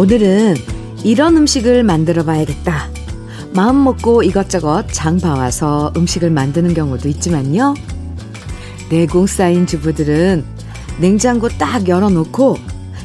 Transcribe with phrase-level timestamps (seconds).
[0.00, 0.54] 오늘은
[1.04, 2.88] 이런 음식을 만들어 봐야겠다.
[3.52, 7.74] 마음 먹고 이것저것 장 봐와서 음식을 만드는 경우도 있지만요.
[8.88, 10.42] 내공 쌓인 주부들은
[11.00, 12.56] 냉장고 딱 열어놓고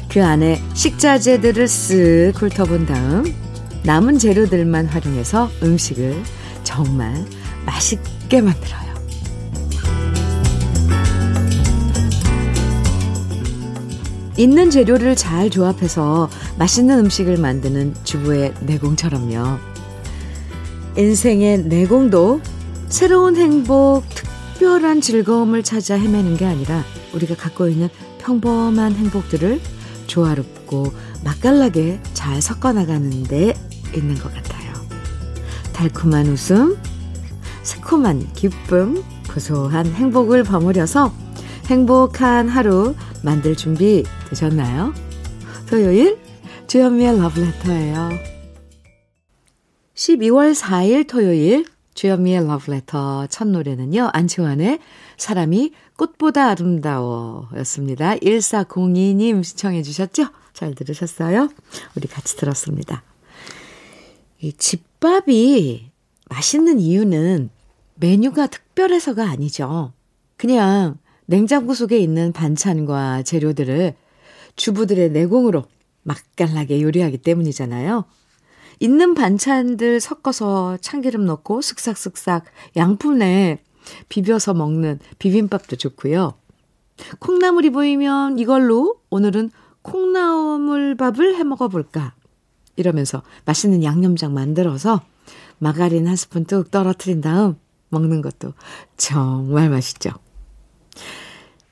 [0.08, 3.24] 그 안에 식자재들을 쓱 훑어본 다음
[3.82, 6.16] 남은 재료들만 활용해서 음식을
[6.64, 7.26] 정말
[7.66, 8.85] 맛있게 만들어요.
[14.36, 19.58] 있는 재료를 잘 조합해서 맛있는 음식을 만드는 주부의 내공처럼요.
[20.96, 22.40] 인생의 내공도
[22.88, 29.60] 새로운 행복, 특별한 즐거움을 찾아 헤매는 게 아니라 우리가 갖고 있는 평범한 행복들을
[30.06, 30.92] 조화롭고
[31.24, 33.54] 맛깔나게 잘 섞어 나가는 데
[33.94, 34.72] 있는 것 같아요.
[35.72, 36.76] 달콤한 웃음,
[37.62, 39.02] 새콤한 기쁨,
[39.32, 41.12] 고소한 행복을 버무려서
[41.66, 44.92] 행복한 하루 만들 준비 되셨나요?
[45.68, 46.18] 토요일
[46.66, 48.10] 주현미의 러브레터예요.
[49.94, 54.10] 12월 4일 토요일 주현미의 러브레터 첫 노래는요.
[54.12, 54.80] 안치환의
[55.16, 58.14] 사람이 꽃보다 아름다워 였습니다.
[58.16, 60.26] 1402님 시청해 주셨죠?
[60.52, 61.48] 잘 들으셨어요?
[61.96, 63.02] 우리 같이 들었습니다.
[64.40, 65.90] 이 집밥이
[66.28, 67.50] 맛있는 이유는
[67.94, 69.92] 메뉴가 특별해서가 아니죠.
[70.36, 73.94] 그냥 냉장고 속에 있는 반찬과 재료들을
[74.56, 75.64] 주부들의 내공으로
[76.02, 78.04] 맛깔나게 요리하기 때문이잖아요.
[78.80, 82.42] 있는 반찬들 섞어서 참기름 넣고 쓱싹쓱싹
[82.76, 83.58] 양푼에
[84.08, 86.34] 비벼서 먹는 비빔밥도 좋고요.
[87.18, 89.50] 콩나물이 보이면 이걸로 오늘은
[89.82, 92.14] 콩나물밥을 해 먹어볼까.
[92.76, 95.02] 이러면서 맛있는 양념장 만들어서
[95.58, 97.56] 마가린 한 스푼 뚝 떨어뜨린 다음
[97.88, 98.52] 먹는 것도
[98.96, 100.10] 정말 맛있죠.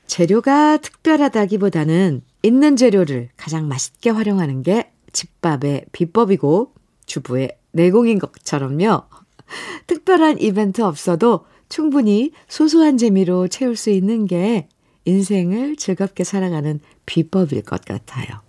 [0.07, 6.75] 재료가 특별하다기보다는 있는 재료를 가장 맛있게 활용하는 게 집밥의 비법이고
[7.07, 9.05] 주부의 내공인 것처럼요.
[9.89, 14.69] 특별한 이벤트 없어도 충분히 소소한 재미로 채울 수 있는 게
[15.07, 18.43] 인생을 즐겁게 살아가는 비법일 것 같아요.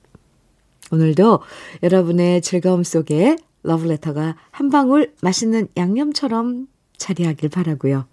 [0.91, 1.39] 오늘도
[1.81, 6.67] 여러분의 즐거움 속에 러브레터가 한 방울 맛있는 양념처럼
[6.97, 8.05] 자리하길 바라고요.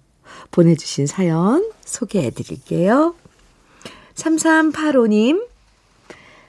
[0.53, 3.16] 보내주신 사연 소개해 드릴게요.
[4.14, 5.52] 3385님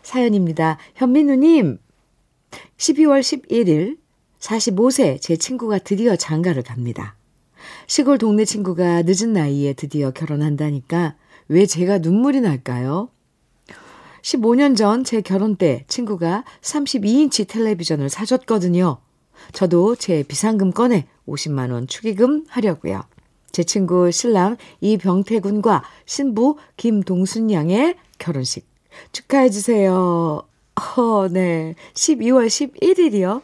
[0.03, 0.77] 사연입니다.
[0.95, 1.79] 현민우님
[2.77, 3.97] 12월 11일
[4.39, 7.15] 45세 제 친구가 드디어 장가를 갑니다.
[7.87, 11.15] 시골 동네 친구가 늦은 나이에 드디어 결혼한다니까
[11.47, 13.09] 왜 제가 눈물이 날까요?
[14.21, 18.97] 15년 전 제 결혼 때 친구가 32인치 텔레비전을 사줬거든요.
[19.51, 23.03] 저도 제 비상금 꺼내 50만원 축의금 하려고요.
[23.51, 28.72] 제 친구 신랑 이병태군과 신부 김동순 양의 결혼식
[29.11, 29.93] 축하해주세요.
[30.97, 31.75] 어, 네.
[31.93, 33.41] 12월 11일이요.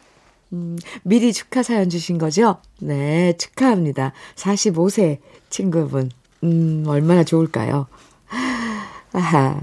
[0.52, 2.56] 음, 미리 축하 사연 주신 거죠?
[2.80, 4.12] 네, 축하합니다.
[4.34, 5.18] 45세
[5.48, 6.10] 친구분.
[6.42, 7.86] 음, 얼마나 좋을까요?
[9.12, 9.60] 아하.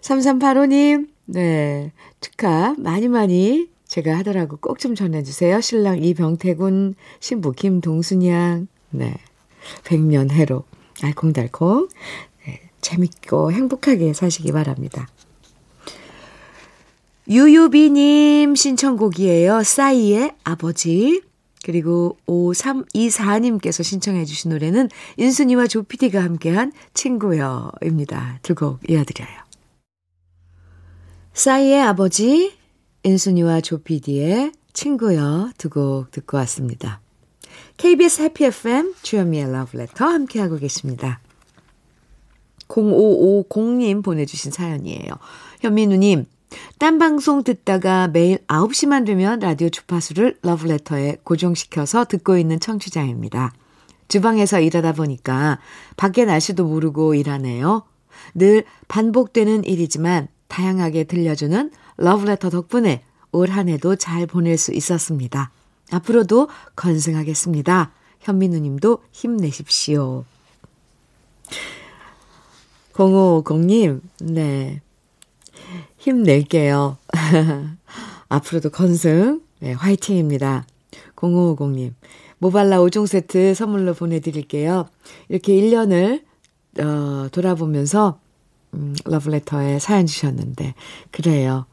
[0.00, 1.92] 3385님, 네.
[2.20, 5.60] 축하 많이 많이 제가 하더라고 꼭 좀 전해주세요.
[5.60, 8.68] 신랑 이병태군, 신부 김동순양.
[8.90, 9.14] 네.
[9.84, 10.64] 백년해로
[11.02, 11.88] 알콩달콩.
[12.86, 12.96] 네.
[12.96, 15.08] 재밌고 행복하게 사시기 바랍니다.
[17.28, 19.62] 유유비님 신청곡이에요.
[19.62, 21.22] 싸이의 아버지.
[21.64, 28.38] 그리고 5324님께서 신청해 주신 노래는 인순이와 조피디가 함께한 친구여입니다.
[28.42, 29.36] 두 곡 이어드려요.
[31.34, 32.54] 싸이의 아버지,
[33.02, 37.00] 인순이와 조피디의 친구여 두 곡 듣고 왔습니다.
[37.78, 41.20] KBS 해피 FM 주현미의 러브레터 함께하고 계십니다.
[42.68, 45.08] 0550님 보내주신 사연이에요.
[45.60, 46.26] 현민우님,
[46.78, 53.52] 딴 방송 듣다가 매일 9시만 되면 라디오 주파수를 러브레터에 고정시켜서 듣고 있는 청취자입니다.
[54.08, 55.58] 주방에서 일하다 보니까
[55.96, 57.82] 밖에 날씨도 모르고 일하네요.
[58.34, 63.02] 늘 반복되는 일이지만 다양하게 들려주는 러브레터 덕분에
[63.32, 65.50] 올 한 해도 잘 보낼 수 있었습니다.
[65.92, 67.92] 앞으로도 건승하겠습니다.
[68.20, 70.24] 현민우 님도 힘내십시오.
[72.96, 74.80] 0550님, 네.
[75.98, 76.96] 힘낼게요.
[78.28, 80.66] 앞으로도 건승, 네, 화이팅입니다.
[81.14, 81.92] 0550님,
[82.38, 84.88] 모발라 5종 세트 선물로 보내드릴게요.
[85.28, 86.24] 이렇게 1년을,
[86.80, 88.18] 어, 돌아보면서,
[88.74, 90.74] 음, 러브레터에 사연 주셨는데,
[91.10, 91.66] 그래요.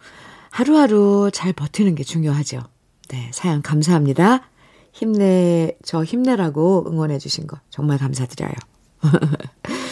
[0.49, 2.61] 하루하루 잘 버티는 게 중요하죠.
[3.09, 4.49] 네, 사연 감사합니다.
[4.91, 8.53] 힘내, 저 힘내라고 응원해주신 거 정말 감사드려요.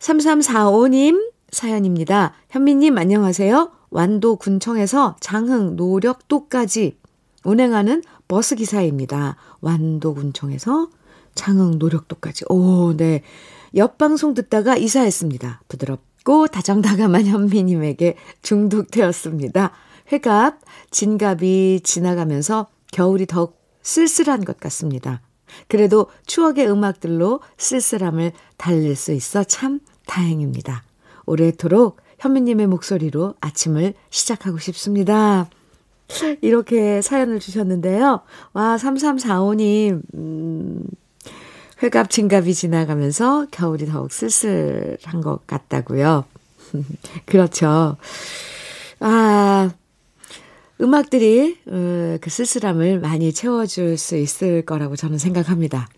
[0.00, 2.32] 3345님, 사연입니다.
[2.48, 3.70] 현미님 안녕하세요.
[3.90, 6.96] 완도 군청에서 장흥 노력도까지
[7.44, 9.36] 운행하는 버스 기사입니다.
[9.60, 10.88] 완도 군청에서
[11.34, 12.46] 장흥 노력도까지.
[12.48, 13.22] 오, 네.
[13.76, 15.62] 옆 방송 듣다가 이사했습니다.
[15.68, 19.70] 부드럽고 다정다감한 현미님에게 중독되었습니다.
[20.12, 20.60] 회갑,
[20.90, 25.20] 진갑이 지나가면서 겨울이 더욱 쓸쓸한 것 같습니다.
[25.68, 30.82] 그래도 추억의 음악들로 쓸쓸함을 달랠 수 있어 참 다행입니다.
[31.26, 35.48] 오래도록 현미님의 목소리로 아침을 시작하고 싶습니다.
[36.40, 38.20] 이렇게 사연을 주셨는데요.
[38.52, 40.84] 와, 3345님, 음,
[41.82, 46.24] 회갑, 진갑이 지나가면서 겨울이 더욱 쓸쓸한 것 같다고요.
[47.26, 47.96] 그렇죠.
[50.80, 55.88] 아, 음악들이 어, 그 쓸쓸함을 많이 채워줄 수 있을 거라고 저는 생각합니다.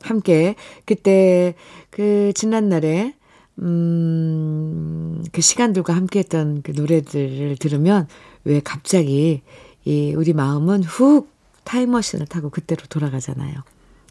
[0.00, 0.54] 함께
[0.84, 1.54] 그때
[1.90, 3.14] 그 지난날에
[3.60, 8.06] 음, 그 시간들과 함께 했던 그 노래들을 들으면
[8.44, 9.42] 왜 갑자기
[9.84, 11.28] 이 우리 마음은 훅
[11.64, 13.54] 타임머신을 타고 그때로 돌아가잖아요.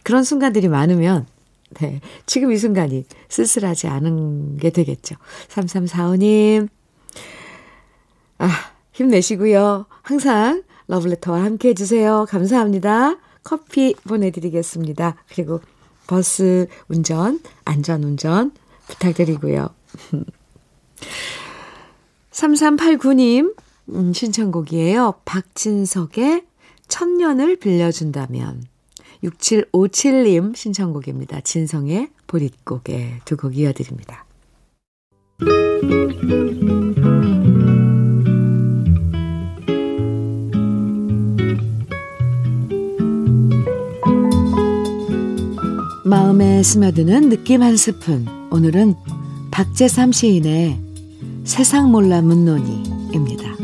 [0.04, 1.26] 그런 순간들이 많으면
[1.80, 5.16] 네, 지금 이 순간이 쓸쓸하지 않은 게 되겠죠.
[5.50, 6.70] 3345님,
[8.38, 9.86] 아, 힘내시고요.
[10.02, 12.26] 항상 러블레터와 함께 해주세요.
[12.30, 13.18] 감사합니다.
[13.44, 15.16] 커피 보내드리겠습니다.
[15.30, 15.62] 그리고
[16.08, 18.52] 버스 운전, 안전 운전
[18.88, 19.70] 부탁드리고요.
[22.32, 23.56] 3389님,
[23.90, 25.16] 음, 신청곡이에요.
[25.26, 26.46] 박진석의
[26.88, 28.64] 천년을 빌려준다면.
[29.24, 31.42] 6757님 신청곡입니다.
[31.42, 34.26] 진성의 보릿고개 두 곡 이어드립니다.
[46.08, 48.26] 마음에 스며드는 느낌 한 스푼.
[48.50, 48.96] 오늘은
[49.52, 50.80] 박재삼 시인의
[51.44, 53.58] 세상 몰라 문논이입니다.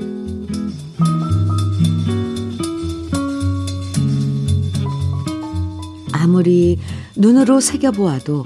[6.12, 6.80] 아무리
[7.16, 8.44] 눈으로 새겨보아도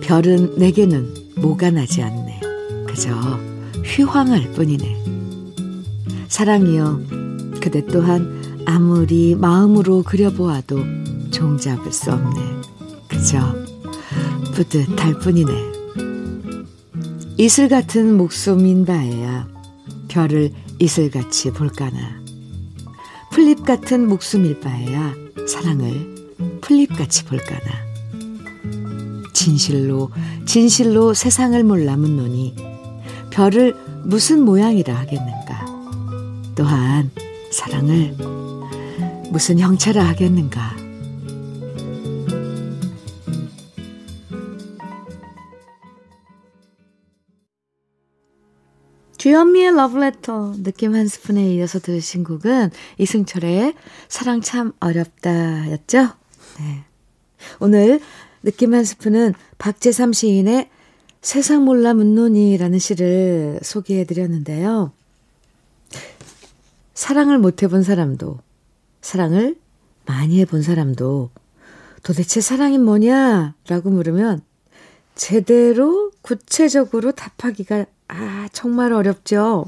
[0.00, 2.40] 별은 내게는 뭐가 나지 않네.
[2.88, 3.10] 그저
[3.84, 5.04] 휘황할 뿐이네.
[6.26, 7.00] 사랑이여,
[7.60, 10.80] 그대 또한 아무리 마음으로 그려보아도
[11.30, 12.69] 종잡을 수 없네.
[13.20, 13.54] 그저
[14.54, 15.52] 뿌듯할 뿐이네.
[17.36, 19.46] 이슬 같은 목숨인 바에야
[20.08, 21.98] 별을 이슬같이 볼까나.
[23.30, 25.14] 풀잎 같은 목숨일 바에야
[25.46, 26.30] 사랑을
[26.62, 27.60] 풀잎같이 볼까나.
[29.34, 30.10] 진실로,
[30.46, 32.56] 진실로 세상을 몰라 묻노니
[33.30, 33.76] 별을
[34.06, 35.66] 무슨 모양이라 하겠는가.
[36.56, 37.10] 또한
[37.52, 38.16] 사랑을
[39.30, 40.79] 무슨 형체라 하겠는가.
[49.20, 53.74] 주현미의 러브레터 느낌 한 스푼에 이어서 들으신 곡은 이승철의
[54.08, 56.08] 사랑 참 어렵다 였죠?
[56.58, 56.84] 네.
[57.58, 58.00] 오늘
[58.42, 60.70] 느낌 한 스푼은 박재삼 시인의
[61.20, 64.90] 세상 몰라 묻노니라는 시를 소개해 드렸는데요.
[66.94, 68.38] 사랑을 못 해본 사람도,
[69.02, 69.54] 사랑을
[70.06, 71.28] 많이 해본 사람도
[72.02, 73.54] 도대체 사랑이 뭐냐?
[73.68, 74.40] 라고 물으면
[75.14, 79.66] 제대로 구체적으로 답하기가 아, 정말 어렵죠.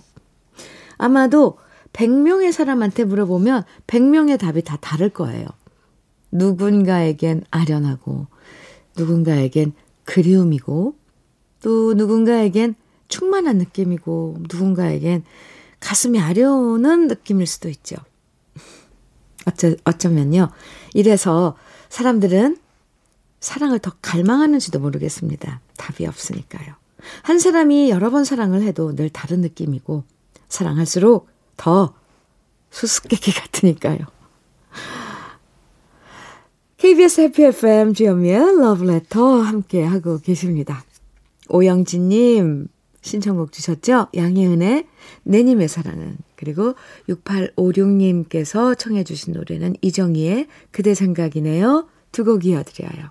[0.99, 1.59] 아마도
[1.93, 5.47] 100명의 사람한테 물어보면 100명의 답이 다 다를 거예요.
[6.33, 8.27] 누군가에겐 아련하고,
[8.97, 10.97] 누군가에겐 그리움이고,
[11.63, 12.75] 또 누군가에겐
[13.09, 15.25] 충만한 느낌이고, 누군가에겐
[15.81, 17.97] 가슴이 아려오는 느낌일 수도 있죠.
[19.47, 20.51] 어쩌, 어쩌면요.
[20.95, 21.57] 이래서
[21.91, 22.57] 사람들은
[23.41, 25.61] 사랑을 더 갈망하는지도 모르겠습니다.
[25.77, 26.82] 답이 없으니까요.
[27.23, 30.05] 한 사람이 여러 번 사랑을 해도 늘 다른 느낌이고,
[30.49, 31.95] 사랑할수록 더
[32.71, 33.99] 수수께끼 같으니까요.
[36.79, 40.85] KBS 해피 FM 주현미의 러브레터 함께 하고 계십니다.
[41.49, 42.67] 오영진님
[43.03, 44.09] 신청곡 주셨죠?
[44.17, 44.87] 양혜은의
[45.25, 46.75] 내님의 사랑은 그리고
[47.09, 51.89] 6856님께서 청해 주신 노래는 이정희의 그대 생각이네요.
[52.11, 53.11] 두 곡 이어드려요.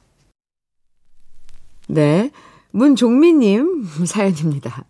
[1.87, 2.31] 네,
[2.71, 4.85] 문종민님 사연입니다.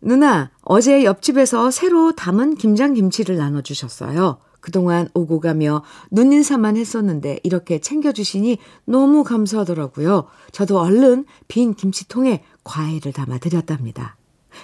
[0.00, 4.38] 누나, 어제 옆집에서 새로 담은 김장김치를 나눠주셨어요.
[4.60, 10.26] 그동안 오고 가며 눈인사만 했었는데 이렇게 챙겨주시니 너무 감사하더라고요.
[10.52, 14.16] 저도 얼른 빈 김치통에 과일을 담아 드렸답니다.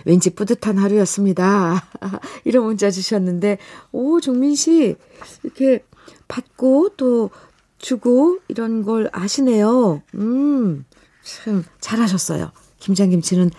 [0.05, 1.85] 왠지 뿌듯한 하루였습니다.
[2.45, 3.59] 이런 문자 주셨는데,
[3.93, 4.97] 오, 종민 씨,
[5.43, 5.85] 이렇게
[6.27, 7.31] 받고 또
[7.79, 10.03] 주고 이런 걸 아시네요.
[10.15, 10.85] 음,
[11.25, 12.53] 참 잘하셨어요.
[12.79, 13.51] 김장김치는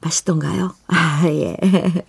[0.00, 0.74] 맛있던가요?
[0.88, 1.56] 아, 예.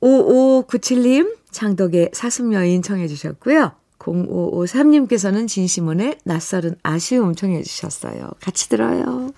[0.00, 3.72] 5597님, 창덕의 사슴여인 청해 주셨고요.
[3.98, 8.30] 0553님께서는 진시몬의 낯설은 아쉬움 청해 주셨어요.
[8.40, 9.30] 같이 들어요.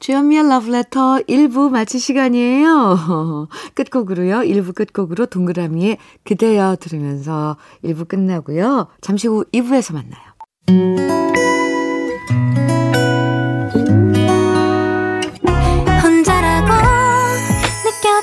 [0.00, 3.48] 주현미의 러브레터 1부 마칠 시간이에요.
[3.74, 4.38] 끝곡으로요.
[4.40, 8.88] 1부 끝곡으로 동그라미에 그대여 들으면서 1부 끝나고요.
[9.00, 11.43] 잠시 후 2부에서 만나요.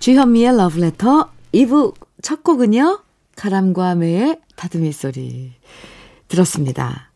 [0.00, 3.02] 주현미의 러브레터 2부 첫 곡은요.
[3.36, 5.52] 가람과 매의 다듬이 소리
[6.26, 7.12] 들었습니다.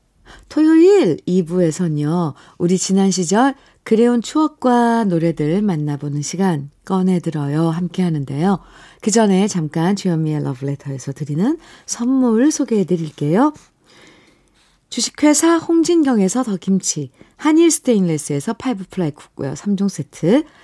[0.51, 2.35] 토요일 2부에선요.
[2.59, 8.59] 우리 지난 시절 그래온 추억과 노래들 만나보는 시간 꺼내들어요 함께 하는데요.
[9.01, 13.55] 그 전에 잠깐 주현미의 러브레터에서 드리는 선물 소개해 드릴게요.
[14.91, 20.45] 주식회사 홍진경에서 더김치, 한일 스테인레스에서 five ply cookware 3종 세트,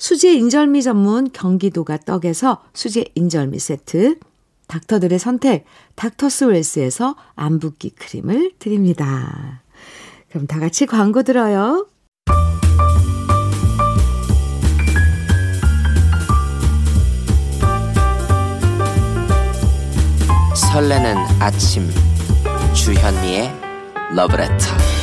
[0.00, 4.18] 수제 인절미 전문 경기도가 떡에서 수제 인절미 세트,
[4.66, 9.62] 닥터들의 선택 닥터스 웰스에서 안붓기 크림을 드립니다.
[10.30, 11.86] 그럼 다 같이 광고 들어요.
[20.72, 21.86] 설레는 아침
[22.72, 23.52] 주현미의
[24.14, 24.99] 러브레터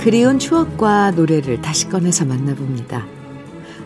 [0.00, 3.06] 그리운 추억과 노래를 다시 꺼내서 만나봅니다.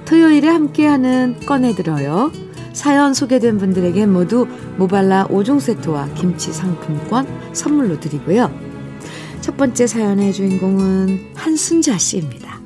[0.04, 2.30] 토요일에 함께하는 꺼내들어요.
[2.72, 8.48] 사연 소개된 분들에게 모두 모발라 5종 세트와 김치 상품권 선물로 드리고요.
[9.40, 12.60] 첫 번째 사연의 주인공은 한순자 씨입니다.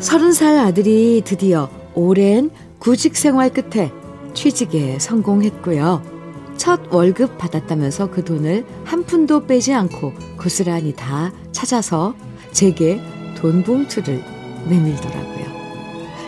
[0.00, 3.90] 서른 살 아들이 드디어 오랜 구직 생활 끝에
[4.34, 6.13] 취직에 성공했고요.
[6.56, 12.14] 첫 월급 받았다면서 그 돈을 한 푼도 빼지 않고 고스란히 다 찾아서
[12.52, 13.00] 제게
[13.36, 14.22] 돈 봉투를
[14.68, 15.44] 내밀더라고요.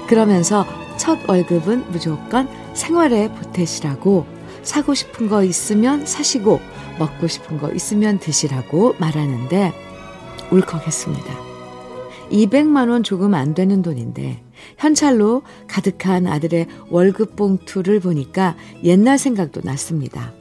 [0.07, 0.65] 그러면서
[0.97, 4.27] 첫 월급은 무조건 생활에 보태시라고
[4.63, 6.61] 사고 싶은 거 있으면 사시고
[6.99, 9.73] 먹고 싶은 거 있으면 드시라고 말하는데
[10.51, 11.35] 울컥했습니다.
[12.31, 14.43] 200만 원 조금 안 되는 돈인데
[14.79, 20.33] 현찰로 가득한 아들의 월급 봉투를 보니까 옛날 생각도 났습니다.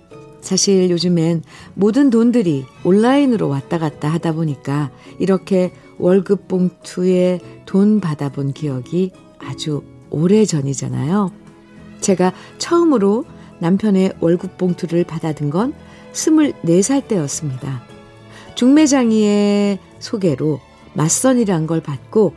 [0.41, 1.43] 사실 요즘엔
[1.73, 10.45] 모든 돈들이 온라인으로 왔다 갔다 하다 보니까 이렇게 월급 봉투에 돈 받아본 기억이 아주 오래
[10.45, 11.31] 전이잖아요.
[12.01, 13.25] 제가 처음으로
[13.59, 15.73] 남편의 월급 봉투를 받아든 건
[16.13, 17.83] 24살 때였습니다.
[18.55, 20.59] 중매장이의 소개로
[20.93, 22.33] 맞선이란 걸 받고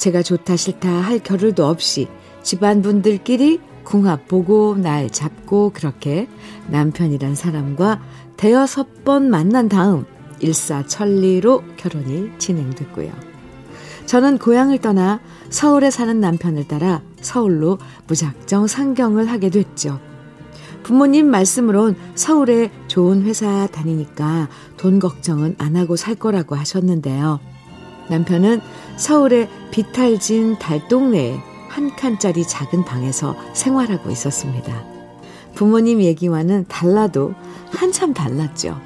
[0.00, 2.08] 제가 좋다 싫다 할 겨를도 없이
[2.42, 6.26] 집안 분들끼리 궁합 보고 날 잡고 그렇게
[6.68, 8.00] 남편이란 사람과
[8.38, 10.06] 대여섯 번 만난 다음
[10.40, 13.12] 일사천리로 결혼이 진행됐고요.
[14.06, 17.76] 저는 고향을 떠나 서울에 사는 남편을 따라 서울로
[18.06, 20.00] 무작정 상경을 하게 됐죠.
[20.82, 27.38] 부모님 말씀으론 서울에 좋은 회사 다니니까 돈 걱정은 안 하고 살 거라고 하셨는데요.
[28.08, 28.60] 남편은
[28.96, 29.48] 서울의
[29.80, 34.84] 비탈진 달동네에 한 칸짜리 작은 방에서 생활하고 있었습니다.
[35.54, 37.32] 부모님 얘기와는 달라도
[37.70, 38.78] 한참 달랐죠.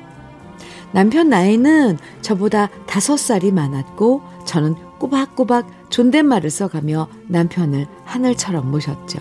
[0.92, 9.18] 남편 나이는 저보다 다섯 살이 많았고 저는 꼬박꼬박 존댓말을 써가며 남편을 하늘처럼 모셨죠.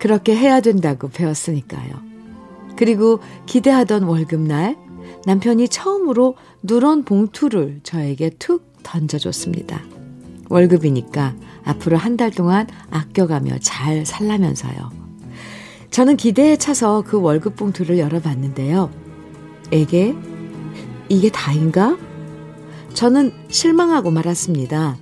[0.00, 1.92] 그렇게 해야 된다고 배웠으니까요.
[2.76, 4.76] 그리고 기대하던 월급날
[5.24, 6.34] 남편이 처음으로
[6.64, 9.97] 누런 봉투를 저에게 툭 던져줬습니다.
[10.48, 14.90] 월급이니까 앞으로 한 달 동안 아껴가며 잘 살라면서요.
[15.90, 18.90] 저는 기대에 차서 그 월급 봉투를 열어봤는데요.
[19.72, 20.14] 에게
[21.08, 21.96] 이게 다인가?
[22.94, 24.96] 저는 실망하고 말았습니다.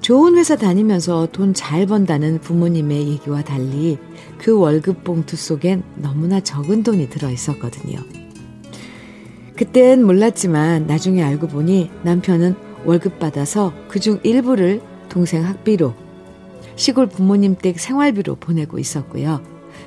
[0.00, 3.98] 좋은 회사 다니면서 돈 잘 번다는 부모님의 얘기와 달리
[4.38, 7.98] 그 월급 봉투 속엔 너무나 적은 돈이 들어 있었거든요.
[9.56, 15.94] 그땐 몰랐지만 나중에 알고 보니 남편은 월급 받아서 그중 일부를 동생 학비로
[16.76, 19.42] 시골 부모님 댁 생활비로 보내고 있었고요.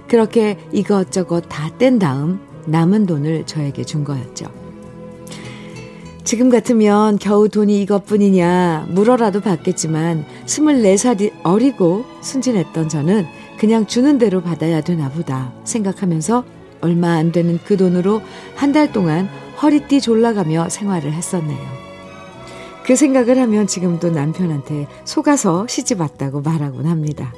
[0.08, 4.46] 그렇게 이것저것 다 뗀 다음 남은 돈을 저에게 준 거였죠.
[6.24, 13.26] 지금 같으면 겨우 돈이 이것뿐이냐 물어라도 받겠지만 24살이 어리고 순진했던 저는
[13.60, 16.44] 그냥 주는 대로 받아야 되나 보다 생각하면서
[16.82, 18.22] 얼마 안 되는 그 돈으로
[18.56, 19.30] 한 달 동안
[19.62, 21.76] 허리띠 졸라가며 생활을 했었네요.
[22.86, 27.34] 그 생각을 하면 지금도 남편한테 속아서 시집 왔다고 말하곤 합니다.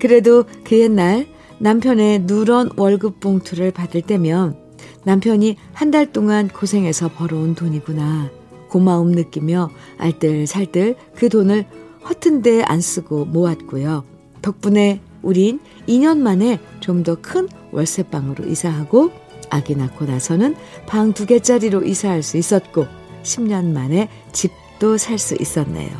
[0.00, 1.26] 그래도 그 옛날
[1.58, 4.56] 남편의 누런 월급 봉투를 받을 때면
[5.04, 8.30] 남편이 한 달 동안 고생해서 벌어온 돈이구나.
[8.68, 11.66] 고마움 느끼며 알뜰살뜰 그 돈을
[12.08, 14.04] 허튼 데 안 쓰고 모았고요.
[14.42, 19.10] 덕분에 우린 2년 만에 좀 더 큰 월세방으로 이사하고
[19.50, 22.86] 아기 낳고 나서는 방 두 개짜리로 이사할 수 있었고
[23.24, 25.90] 10년 만에 집도 살 수 있었네요.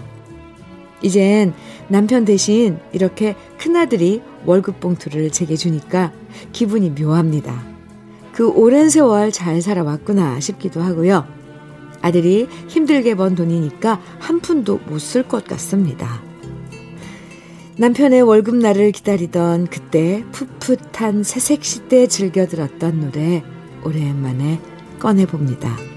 [1.02, 1.52] 이젠
[1.88, 6.12] 남편 대신 이렇게 큰아들이 월급 봉투를 제게 주니까
[6.52, 7.62] 기분이 묘합니다.
[8.32, 11.26] 그 오랜 세월 잘 살아왔구나 싶기도 하고요.
[12.00, 16.22] 아들이 힘들게 번 돈이니까 한 푼도 못 쓸 것 같습니다.
[17.76, 23.42] 남편의 월급날을 기다리던 그때 풋풋한 새색시 때 즐겨 들었던 노래
[23.84, 24.60] 오랜만에
[25.00, 25.93] 꺼내봅니다.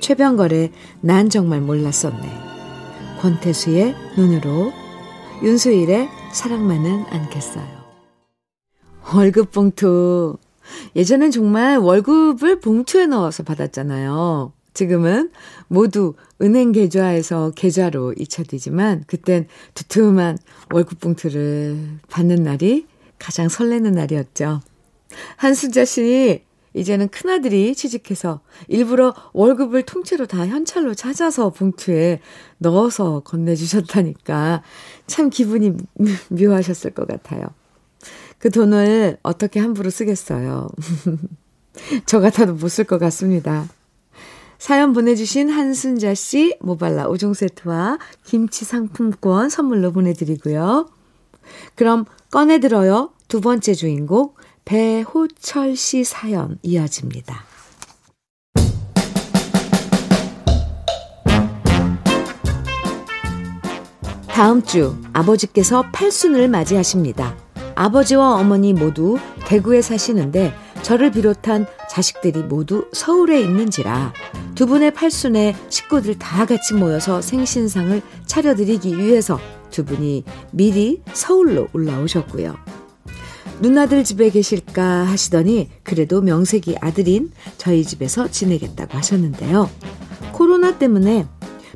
[0.00, 2.48] 최병걸의 난 정말 몰랐었네.
[3.20, 4.72] 권태수의 눈으로
[5.42, 7.66] 윤수일의 사랑만은 않겠어요.
[9.14, 10.36] 월급 봉투.
[10.94, 14.52] 예전엔 정말 월급을 봉투에 넣어서 받았잖아요.
[14.74, 15.30] 지금은
[15.66, 20.38] 모두 은행 계좌에서 계좌로 잊혀지지만 그땐 두툼한
[20.72, 22.86] 월급 봉투를 받는 날이
[23.18, 24.60] 가장 설레는 날이었죠.
[25.36, 26.42] 한순자 씨
[26.74, 32.20] 이제는 큰아들이 취직해서 일부러 월급을 통째로 다 현찰로 찾아서 봉투에
[32.58, 34.62] 넣어서 건네주셨다니까
[35.06, 35.72] 참 기분이
[36.30, 37.42] 묘하셨을 것 같아요.
[38.38, 40.68] 그 돈을 어떻게 함부로 쓰겠어요.
[42.06, 43.68] 저 같아도 못 쓸 것 같습니다.
[44.58, 50.88] 사연 보내주신 한순자 씨 모발라 5종 세트와 김치 상품권 선물로 보내드리고요.
[51.76, 53.12] 그럼 꺼내들어요.
[53.28, 54.32] 두 번째 주인공
[54.68, 57.42] 배호철 씨 사연 이어집니다.
[64.26, 67.34] 다음 주 아버지께서 팔순을 맞이하십니다.
[67.76, 70.52] 아버지와 어머니 모두 대구에 사시는데
[70.82, 74.12] 저를 비롯한 자식들이 모두 서울에 있는지라
[74.54, 82.77] 두 분의 팔순에 식구들 다 같이 모여서 생신상을 차려드리기 위해서 두 분이 미리 서울로 올라오셨고요.
[83.60, 89.68] 누나들 집에 계실까 하시더니 그래도 명색이 아들인 저희 집에서 지내겠다고 하셨는데요.
[90.32, 91.26] 코로나 때문에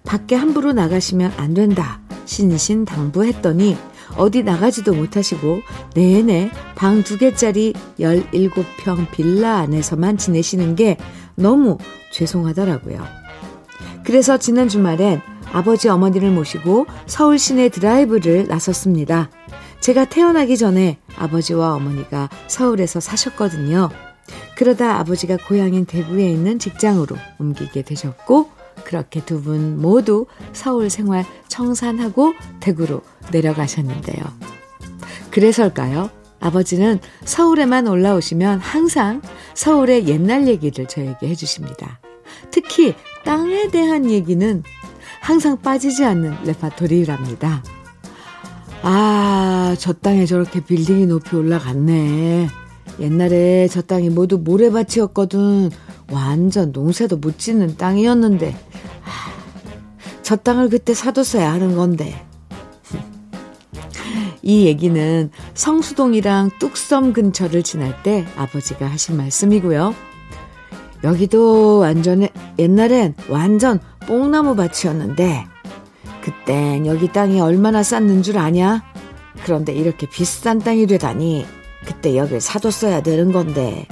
[0.04, 2.00] 밖에 함부로 나가시면 안 된다.
[2.24, 3.76] 신신 당부했더니
[4.16, 5.60] 어디 나가지도 못하시고
[5.94, 10.96] 내내 방 두 개짜리 17평 빌라 안에서만 지내시는 게
[11.34, 11.78] 너무
[12.12, 13.02] 죄송하더라고요.
[14.04, 15.20] 그래서 지난 주말엔
[15.52, 19.30] 아버지 어머니를 모시고 서울 시내 드라이브를 나섰습니다.
[19.82, 23.90] 제가 태어나기 전에 아버지와 어머니가 서울에서 사셨거든요.
[24.54, 28.48] 그러다 아버지가 고향인 대구에 있는 직장으로 옮기게 되셨고,
[28.84, 34.24] 그렇게 두 분 모두 서울 생활 청산하고 대구로 내려가셨는데요.
[35.32, 36.10] 그래서일까요?
[36.38, 39.20] 아버지는 서울에만 올라오시면 항상
[39.54, 41.98] 서울의 옛날 얘기를 저에게 해주십니다.
[42.52, 44.62] 특히 땅에 대한 얘기는
[45.20, 47.62] 항상 빠지지 않는 레파토리랍니다.
[48.82, 52.48] 아, 저 땅에 저렇게 빌딩이 높이 올라갔네.
[52.98, 55.70] 옛날에 저 땅이 모두 모래밭이었거든.
[56.10, 58.50] 완전 농사도 못 짓는 땅이었는데.
[58.52, 59.08] 아,
[60.22, 62.26] 저 땅을 그때 사뒀어야 하는 건데.
[64.42, 69.94] 이 얘기는 성수동이랑 뚝섬 근처를 지날 때 아버지가 하신 말씀이고요.
[71.04, 72.26] 여기도 완전
[72.58, 75.51] 옛날엔 완전 뽕나무 밭이었는데
[76.22, 78.82] 그땐 여기 땅이 얼마나 쌌는 줄 아냐?
[79.44, 81.44] 그런데 이렇게 비싼 땅이 되다니
[81.84, 83.86] 그때 여길 사뒀어야 되는 건데.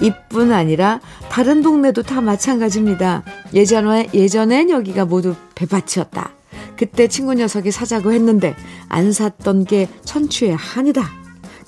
[0.00, 3.24] 이뿐 아니라 다른 동네도 다 마찬가지입니다.
[3.54, 6.30] 예전에, 예전엔 여기가 모두 배밭이었다.
[6.76, 8.54] 그때 친구 녀석이 사자고 했는데
[8.88, 11.02] 안 샀던 게 천추의 한이다.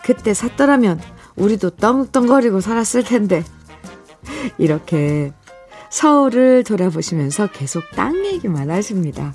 [0.04, 1.00] 그때 샀더라면
[1.36, 3.42] 우리도 떵떵거리고 살았을 텐데.
[4.58, 5.32] 이렇게
[5.90, 9.34] 서울을 돌아보시면서 계속 땅 얘기만 하십니다.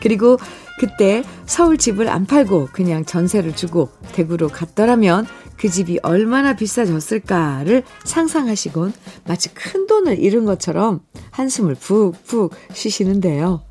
[0.00, 0.38] 그리고
[0.78, 8.92] 그때 서울 집을 안 팔고 그냥 전세를 주고 대구로 갔더라면 그 집이 얼마나 비싸졌을까를 상상하시곤
[9.26, 11.00] 마치 큰 돈을 잃은 것처럼
[11.32, 13.62] 한숨을 푹푹 쉬시는데요.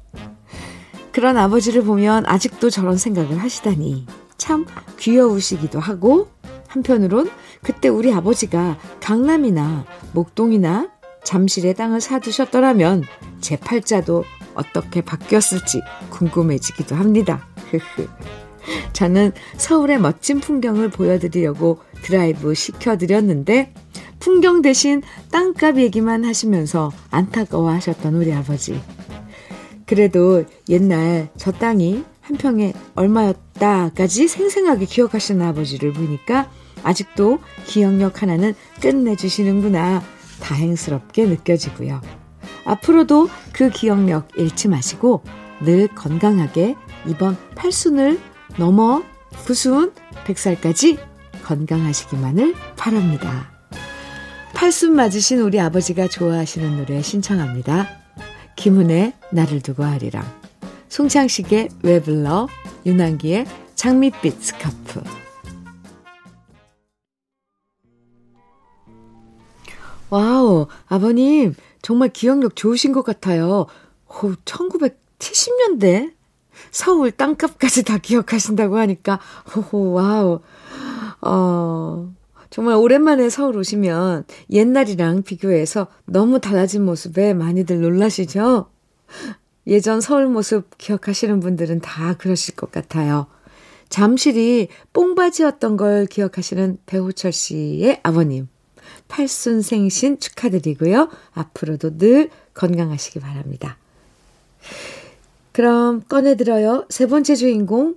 [1.13, 4.05] 그런 아버지를 보면 아직도 저런 생각을 하시다니
[4.37, 4.65] 참
[4.99, 6.27] 귀여우시기도 하고
[6.67, 7.29] 한편으론
[7.63, 10.89] 그때 우리 아버지가 강남이나 목동이나
[11.27, 13.03] 잠실에 땅을 사두셨더라면
[13.41, 14.23] 제 팔자도
[14.55, 17.45] 어떻게 바뀌었을지 궁금해지기도 합니다.
[18.93, 23.73] 저는 서울의 멋진 풍경을 보여드리려고 드라이브 시켜드렸는데
[24.19, 28.81] 풍경 대신 땅값 얘기만 하시면서 안타까워 하셨던 우리 아버지.
[29.85, 36.49] 그래도 옛날 저 땅이 한 평에 얼마였다까지 생생하게 기억하시는 아버지를 보니까
[36.83, 42.01] 아직도 기억력 하나는 끝내주시는구나 다행스럽게 느껴지고요.
[42.65, 45.23] 앞으로도 그 기억력 잃지 마시고
[45.61, 46.75] 늘 건강하게
[47.07, 48.19] 이번 팔순을
[48.57, 49.03] 넘어
[49.45, 49.93] 구순
[50.25, 50.99] 100살까지
[51.43, 53.51] 건강하시기만을 바랍니다.
[54.53, 57.87] 팔순 맞으신 우리 아버지가 좋아하시는 노래 신청합니다.
[58.55, 60.25] 김훈의 나를 두고 하리랑
[60.89, 62.47] 송창식의 왜 불러
[62.85, 63.45] 윤한기의
[63.75, 65.26] 장밋빛 스카프
[70.09, 73.65] wow 아버님 정말 기억력 좋으신 것 같아요.
[74.07, 76.13] 오, 1970년대
[76.71, 79.19] 서울 땅값까지 다 기억하신다고 하니까
[79.55, 80.41] 호호 wow
[81.21, 82.13] 어
[82.49, 88.69] 정말 오랜만에 서울 오시면 옛날이랑 비교해서 너무 달라진 모습에 많이들 놀라시죠?
[89.67, 93.27] 예전 서울 모습 기억하시는 분들은 다 그러실 것 같아요.
[93.89, 98.47] 잠실이 뽕밭이었던 걸 기억하시는 배우철 씨의 아버님.
[99.07, 101.09] 팔순 생신 축하드리고요.
[101.33, 103.77] 앞으로도 늘 건강하시기 바랍니다.
[105.51, 106.85] 그럼 꺼내들어요.
[106.89, 107.95] 세 번째 주인공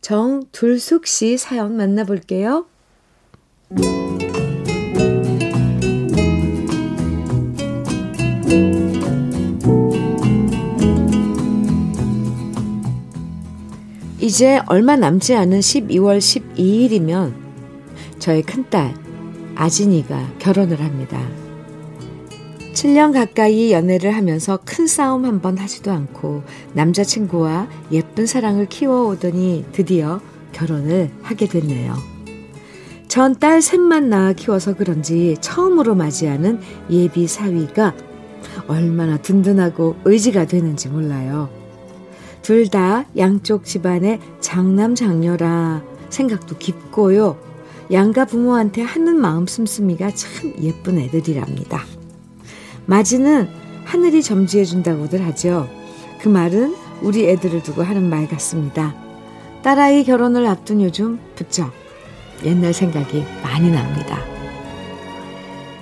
[0.00, 2.66] 정둘숙 씨 사연 만나볼게요.
[14.20, 17.34] 이제 얼마 남지 않은 12월 12일이면
[18.18, 19.05] 저의 큰딸
[19.56, 21.20] 아진이가 결혼을 합니다.
[22.74, 26.42] 7년 가까이 연애를 하면서 큰 싸움 한 번 하지도 않고
[26.74, 30.20] 남자친구와 예쁜 사랑을 키워오더니 드디어
[30.52, 31.94] 결혼을 하게 됐네요.
[33.08, 37.94] 전 딸 셋만 낳아 키워서 그런지 처음으로 맞이하는 예비 사위가
[38.68, 41.48] 얼마나 든든하고 의지가 되는지 몰라요.
[42.42, 47.38] 둘 다 양쪽 집안의 장남 장녀라 생각도 깊고요.
[47.92, 51.84] 양가 부모한테 하는 마음 씀씀이가 참 예쁜 애들이랍니다.
[52.86, 53.48] 마지는
[53.84, 55.68] 하늘이 점지해준다고들 하죠.
[56.20, 58.94] 그 말은 우리 애들을 두고 하는 말 같습니다.
[59.62, 61.72] 딸아이 결혼을 앞둔 요즘 부쩍
[62.44, 64.18] 옛날 생각이 많이 납니다.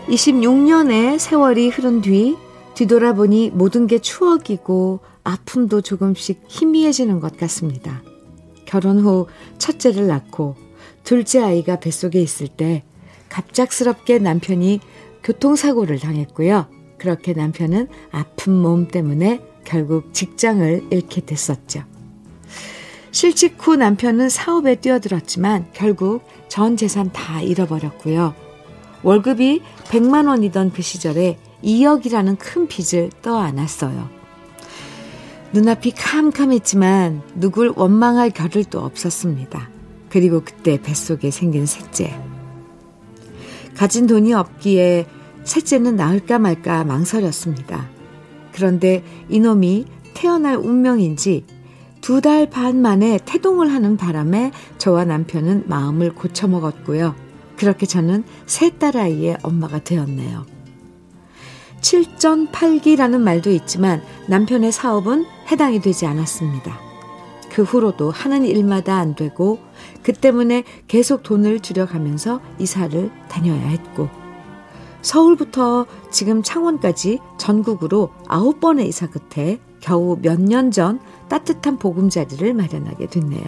[0.09, 2.37] 26년의 세월이 흐른 뒤
[2.75, 8.03] 뒤돌아보니 모든 게 추억이고 아픔도 조금씩 희미해지는 것 같습니다.
[8.67, 9.27] 결혼 후
[9.59, 10.57] 첫째를 낳고
[11.05, 12.83] 둘째 아이가 뱃속에 있을 때
[13.29, 14.81] 갑작스럽게 남편이
[15.23, 16.67] 교통사고를 당했고요.
[16.99, 21.85] 그렇게 남편은 아픈 몸 때문에 결국 직장을 잃게 됐었죠.
[23.11, 28.35] 실직 후 남편은 사업에 뛰어들었지만 결국 전 재산 다 잃어버렸고요.
[29.03, 34.09] 월급이 100만 원이던 그 시절에 2억이라는 큰 빚을 떠안았어요.
[35.53, 39.74] 눈앞이 캄캄했지만 누굴 원망할 겨를도 없었습니다.
[40.15, 42.17] 그리고 그때 뱃속에 생긴 셋째.
[43.77, 45.07] 가진 돈이 없기에
[45.43, 47.89] 셋째는 낳을까 말까 망설였습니다.
[48.53, 51.47] 그런데 이놈이 태어날 운명인지
[52.01, 57.17] 두 달 반 만에 태동을 하는 바람에 저와 남편은 마음을 고쳐먹었고요.
[57.57, 60.47] 그렇게 저는 세 딸아이의 엄마가 되었네요.
[61.81, 66.79] 7전8기라는 말도 있지만 남편의 사업은 해당이 되지 않았습니다.
[67.51, 69.59] 그 후로도 하는 일마다 안 되고
[70.05, 74.09] 그 때문에 계속 돈을 줄여가면서 이사를 다녀야 했고
[75.03, 83.07] 서울부터 지금 창원까지 전국으로 아홉 번의 이사 끝에 겨우 몇 년 전 따뜻한 보금자리를 마련하게
[83.09, 83.45] 됐네요.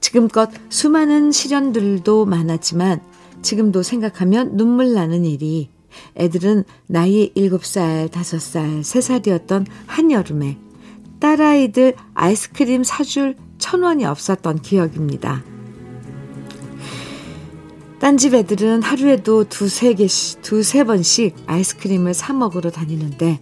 [0.00, 3.00] 지금껏 수많은 시련들도 많았지만
[3.42, 5.70] 지금도 생각하면 눈물 나는 일이
[6.16, 10.58] 애들은 나이 7살, 5살, 3살이었던 한여름에
[11.20, 15.42] 딸아이들 아이스크림 사줄 천 원이 없었던 기억입니다.
[18.00, 23.40] 딴집 애들은 하루에도 두세 개씩, 두세 번씩 아이스크림을 사 먹으러 다니는데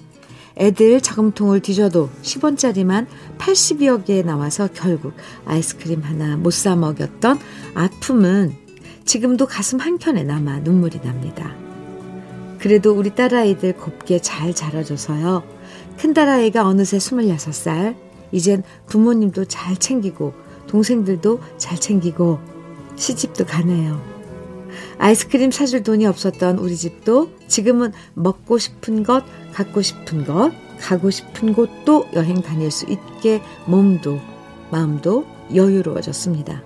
[0.56, 5.12] 애들 자금통을 뒤져도 10원짜리만 80여 개 나와서 결국
[5.44, 7.38] 아이스크림 하나 못 사 먹였던
[7.74, 8.54] 아픔은
[9.04, 11.54] 지금도 가슴 한켠에 남아 눈물이 납니다.
[12.58, 15.44] 그래도 우리 딸아이들 곱게 잘 자라줘서요.
[15.98, 17.94] 큰딸아이가 어느새 26살,
[18.32, 20.32] 이젠 부모님도 잘 챙기고,
[20.66, 22.38] 동생들도 잘 챙기고,
[22.96, 24.00] 시집도 가네요.
[24.98, 31.54] 아이스크림 사줄 돈이 없었던 우리 집도 지금은 먹고 싶은 것, 갖고 싶은 것, 가고 싶은
[31.54, 34.20] 곳도 여행 다닐 수 있게 몸도,
[34.70, 36.62] 마음도 여유로워졌습니다.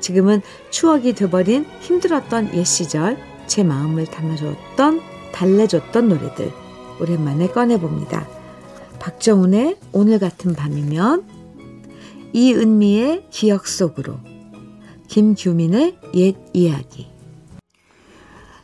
[0.00, 3.16] 지금은 추억이 돼버린 힘들었던 옛 시절
[3.46, 5.00] 제 마음을 담아줬던
[5.32, 6.52] 달래줬던 노래들
[7.00, 8.35] 오랜만에 꺼내봅니다.
[8.98, 11.24] 박정훈의 오늘 같은 밤이면
[12.32, 14.18] 이은미의 기억 속으로
[15.08, 17.08] 김규민의 옛 이야기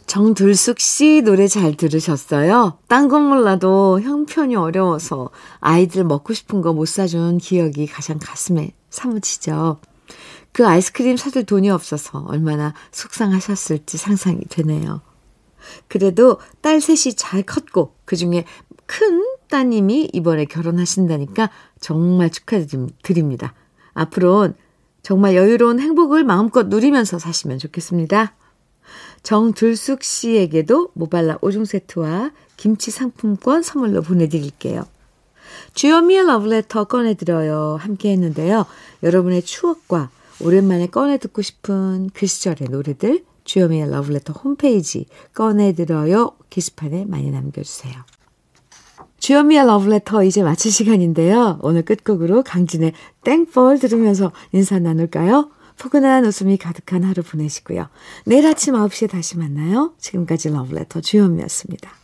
[0.07, 2.79] 정들숙 씨 노래 잘 들으셨어요?
[2.87, 9.79] 딴 건 몰라도 형편이 어려워서 아이들 먹고 싶은 거 못 사준 기억이 가장 가슴에 사무치죠.
[10.53, 15.01] 그 아이스크림 사줄 돈이 없어서 얼마나 속상하셨을지 상상이 되네요.
[15.89, 18.45] 그래도 딸 셋이 잘 컸고 그중에
[18.85, 23.53] 큰 따님이 이번에 결혼하신다니까 정말 축하드립니다.
[23.93, 24.55] 앞으로는
[25.03, 28.35] 정말 여유로운 행복을 마음껏 누리면서 사시면 좋겠습니다.
[29.23, 34.87] 정들숙 씨에게도 모발라 오중 세트와 김치 상품권 선물로 보내드릴게요.
[35.75, 37.77] 주여미의 러브레터 꺼내드려요.
[37.79, 38.65] 함께 했는데요.
[39.03, 40.09] 여러분의 추억과
[40.41, 48.03] 오랜만에 꺼내 듣고 싶은 그 시절의 노래들 주여미의 러브레터 홈페이지 꺼내들어요 게시판에 많이 남겨주세요.
[49.23, 51.61] 주여미의 러브레터 이제 마칠 시간인데요.
[51.63, 55.49] 오늘 끝곡으로 강진의 땡벌 들으면서 인사 나눌까요?
[55.79, 57.87] 포근한 웃음이 가득한 하루 보내시고요.
[58.27, 59.95] 내일 아침 9시에 다시 만나요.
[59.99, 62.02] 지금까지 러브레터 주현미였습니다.